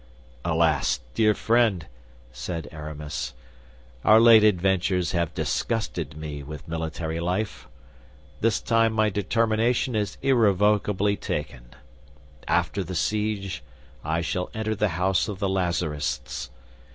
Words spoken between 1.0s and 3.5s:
dear friend!" said Aramis,